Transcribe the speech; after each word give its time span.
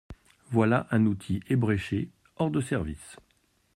Voilà 0.49 0.87
un 0.89 1.05
outil 1.05 1.41
ébréché, 1.47 2.09
hors 2.37 2.49
de 2.49 2.59
service!… 2.59 3.17